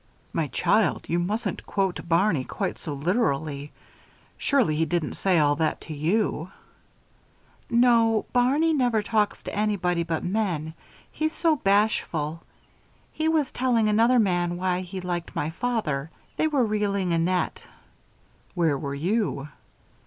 [0.33, 1.05] '""My child!
[1.07, 3.71] You mustn't quote Barney quite so literally.
[4.35, 6.49] Surely, he didn't say all that to you?"
[7.69, 8.25] "No.
[8.33, 10.73] Barney never talks to anybody but men,
[11.11, 12.41] he's so bashful.
[13.13, 16.09] He was telling another man why he liked my father.
[16.35, 17.63] They were reeling a net."
[18.55, 19.49] "Where were you?"